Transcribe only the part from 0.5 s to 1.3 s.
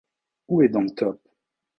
est donc Top?..